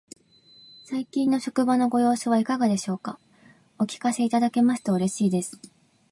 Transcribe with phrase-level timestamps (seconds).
[0.83, 3.19] 最近の職場のご様子はいかがでしょうか。
[3.77, 5.59] お聞かせいただけますと嬉しいです。